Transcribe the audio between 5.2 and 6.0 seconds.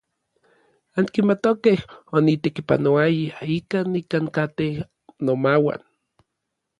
nomauan.